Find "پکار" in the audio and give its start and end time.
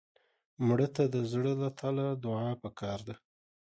2.63-2.99